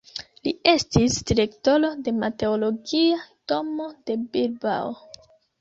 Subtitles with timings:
[0.45, 3.21] Li estis direktoro de meteologia
[3.53, 4.99] domo de Bilbao.